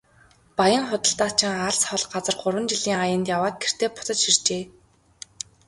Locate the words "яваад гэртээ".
3.35-3.89